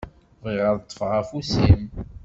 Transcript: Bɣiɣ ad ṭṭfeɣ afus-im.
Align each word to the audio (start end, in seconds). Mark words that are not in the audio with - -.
Bɣiɣ 0.43 0.65
ad 0.71 0.79
ṭṭfeɣ 0.83 1.11
afus-im. 1.19 1.83